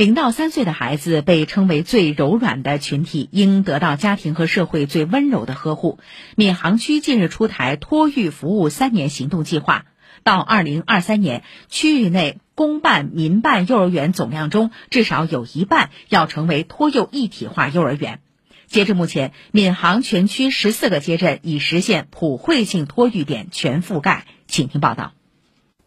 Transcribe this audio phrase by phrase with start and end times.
[0.00, 5.98] 零到三岁的孩子被称为最柔软的群体，应得到家庭和社会最温柔的呵护。
[6.36, 9.84] 闵行区近日出台托育服务三年行动计划，
[10.22, 18.20] 到二零二三年，区域内公办、民办幼儿园总量中至少有一半要成为托幼一体化幼儿园。
[18.68, 24.24] 截至目前，闵行全区十四个街镇已实现普惠性托育点全覆盖。
[24.46, 25.12] 请听报道。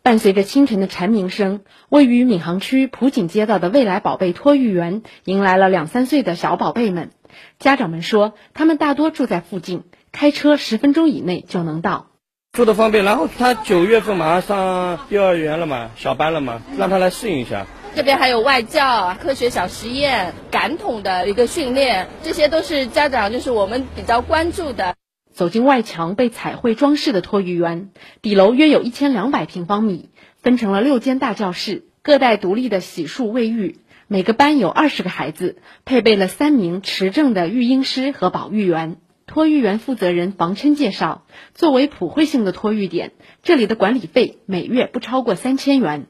[0.04, 7.11] 伴随着清晨的蝉鸣声，位于闵行区浦景街道的未来宝贝托育园迎来了两三岁的小宝贝们。
[7.57, 12.08] 家长们说，他们大多住在附近，开车十分钟以内就能到，
[12.52, 13.06] 住的方便。
[13.06, 17.66] 然后他九月份马上上幼儿园了嘛，小班了嘛，让他来适应一下。
[17.96, 24.96] 这边还有外教、科学小实验、感统的一个训练，这些都是家长就是我们比较关注的。
[25.33, 27.89] 走进外墙被彩绘装饰的托育园，
[28.21, 30.10] 底楼约有一千两百平方米，
[30.41, 33.80] 分成了六间大教室，各带独立的洗漱卫浴。
[34.08, 38.97] 每个班有二十个孩子，配备了三名持证的育婴师和保育员。
[39.25, 46.05] 托育园负责人房琛介绍，作为普惠性的托育点，这里的管理费每月不超过三千元。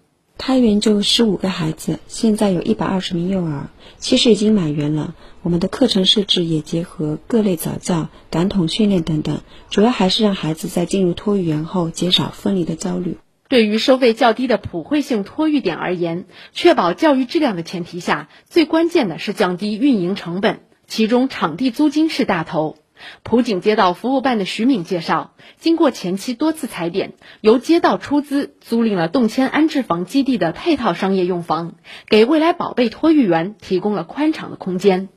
[0.46, 5.16] 开园就十五个孩子，现在有一百二十名幼儿，其实已经满员了。
[5.42, 13.20] 我们的课程设置也结合各类早教、感统训练等等，主要还是让孩子在进入托育园后减少分离的焦虑。
[13.48, 22.76] 对于收费较低的普惠性托育点而言，确保教育质量的前提下，最关键的是降低运营成本，其中场地租金是大头。
[23.24, 31.76] 普景街道服务办的徐敏介绍，经过前期多次踩点，由街道出资租赁了动迁安置房基地的配套商业用房，
[32.08, 35.10] 给未来宝贝托育园提供了宽敞的空间。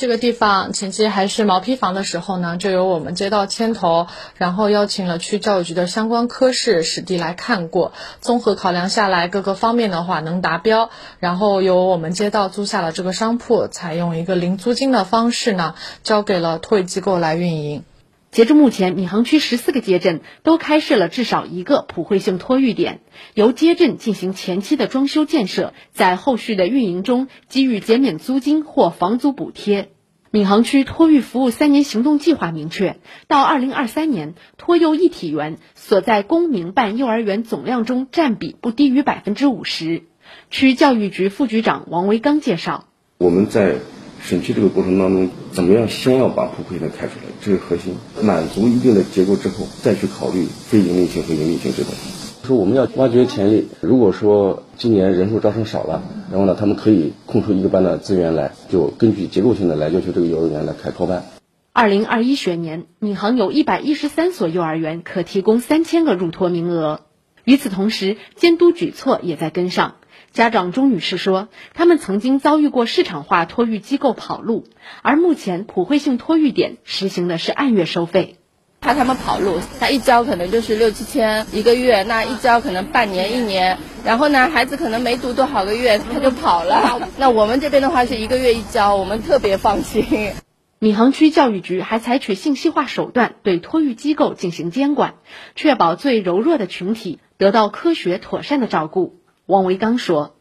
[0.00, 7.92] 这个地方前期还是毛坯房的时候呢，就由我们街道牵头，然后邀请了区教育局的相关科室实地来看过，
[8.22, 17.84] 综合考量下来各个方面的话能达标，然后由我们街道租下了这个商铺，采用一个零租金的方式呢，交给了托育机构来运营。
[18.30, 23.00] 截至目前，闵行区十四个街镇都开设了至少一个普惠性托育点，
[23.34, 29.90] 由街镇进行前期的装修建设，在后续的运营中给予减免租金或房租补贴。
[30.30, 40.04] 闵行区托育服务三年行动计划明确，到二零二三年，托幼一体园所在公民办幼儿园总量中占比不低于百分之五十。
[40.50, 42.86] 区教育局副局长王维刚介绍：
[43.18, 43.74] 我们在
[44.22, 52.10] 审批这个过程当中，怎么样先要把普惠性开出来，这是核心，满足一定的结构之后，再去考虑非盈利性和盈利性这个问题。
[52.42, 53.68] 说我们要挖掘潜力。
[53.80, 61.24] 如果说今年人数招生少了，然后呢，他们可以空出一个班的资源来，就根据结构性的来要求这个幼儿园来开托班。
[61.72, 67.02] 二零二一学年，闵行有一百一十三所幼儿园可提供三千个入托名额。
[67.44, 69.94] 与此同时，监督举措也在跟上。
[70.32, 74.64] 家长钟女士说，他们曾经遭遇过市场化托育机构跑路，
[75.02, 78.36] 而目前普惠性托育点实行的是按月收费。
[78.80, 87.10] 怕他们跑路，他一交可能就是六七千一个月，那一交可能半年一年，然后呢，孩子可能没读多少个月他就跑了。
[87.18, 90.32] 那我们这边的话是一个月一交，我们特别放心。
[90.78, 95.16] 闵行区教育局还采取信息化手段对托育机构进行监管，
[95.54, 99.19] 确保最柔弱的群体得到科学妥善的照顾。
[99.50, 100.36] 王维刚说：“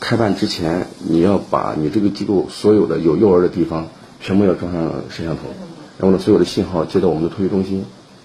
[0.00, 3.86] 开办之前，你要把你这个机构所有的有幼儿的地方
[4.20, 5.42] 全部要装上摄像头。”
[5.96, 7.84] 然后呢，所有的信号接到我们的托育中心，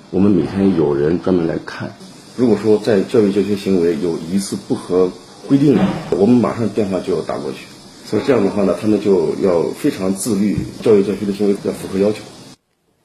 [0.09, 1.93] 我们每天有人专门来看。
[2.35, 5.11] 如果说在教育教学行为有疑似不合
[5.47, 5.85] 规定的，
[6.17, 7.67] 我们马上电话就要打过去。
[8.03, 12.17] 所以这样的话呢，他们就要非常自律，教育教学的行为要符合要求。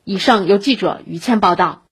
[0.05, 1.83] 以上由记者于倩报道。